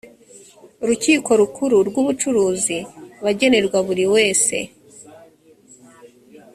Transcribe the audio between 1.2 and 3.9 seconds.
rukuru rw ubucuruzi bagenerwa